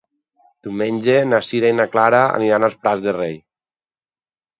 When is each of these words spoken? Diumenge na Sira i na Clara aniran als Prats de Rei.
Diumenge 0.67 1.17
na 1.33 1.41
Sira 1.47 1.69
i 1.73 1.75
na 1.79 1.85
Clara 1.97 2.21
aniran 2.39 2.65
als 2.69 2.79
Prats 2.87 3.05
de 3.05 3.15
Rei. 3.19 3.37